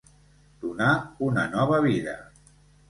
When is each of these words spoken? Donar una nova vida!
Donar 0.63 0.89
una 1.29 1.47
nova 1.55 1.81
vida! 1.89 2.19